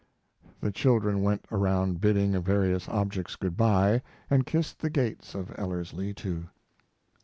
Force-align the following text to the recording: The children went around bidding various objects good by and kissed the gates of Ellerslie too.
The 0.61 0.71
children 0.71 1.21
went 1.21 1.45
around 1.51 2.01
bidding 2.01 2.31
various 2.41 2.89
objects 2.89 3.35
good 3.35 3.55
by 3.55 4.01
and 4.31 4.47
kissed 4.47 4.79
the 4.79 4.89
gates 4.89 5.35
of 5.35 5.53
Ellerslie 5.59 6.11
too. 6.15 6.47